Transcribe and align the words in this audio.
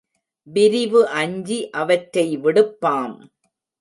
விரிவு 0.47 1.01
அஞ்சி 1.13 1.59
அவற்றை 1.73 2.25
விடுப்பாம். 2.43 3.17